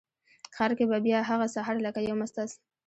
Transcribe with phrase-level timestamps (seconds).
[0.55, 2.51] ښار کې به بیا هغه سهار لکه یو مست آس،